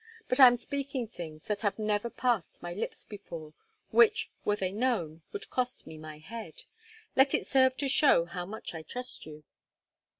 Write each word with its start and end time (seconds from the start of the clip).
But 0.27 0.39
I 0.39 0.47
am 0.47 0.57
speaking 0.57 1.07
things 1.07 1.45
that 1.45 1.61
have 1.61 1.77
never 1.77 2.09
passed 2.09 2.63
my 2.63 2.71
lips 2.71 3.05
before, 3.05 3.53
which, 3.91 4.31
were 4.43 4.55
they 4.55 4.71
known, 4.71 5.21
would 5.31 5.51
cost 5.51 5.85
me 5.85 5.95
my 5.99 6.17
head—let 6.17 7.35
it 7.35 7.45
serve 7.45 7.77
to 7.77 7.87
show 7.87 8.25
how 8.25 8.47
much 8.47 8.73
I 8.73 8.81
trust 8.81 9.27
you." 9.27 9.43